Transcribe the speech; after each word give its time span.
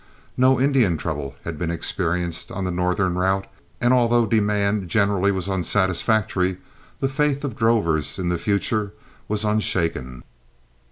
No 0.35 0.59
Indian 0.59 0.97
trouble 0.97 1.35
had 1.43 1.59
been 1.59 1.69
experienced 1.69 2.51
on 2.51 2.63
the 2.63 2.71
northern 2.71 3.19
route, 3.19 3.45
and 3.79 3.93
although 3.93 4.25
demand 4.25 4.89
generally 4.89 5.31
was 5.31 5.47
unsatisfactory, 5.47 6.57
the 6.99 7.07
faith 7.07 7.43
of 7.43 7.55
drovers 7.55 8.17
in 8.17 8.29
the 8.29 8.39
future 8.39 8.93
was 9.27 9.45
unshaken. 9.45 10.23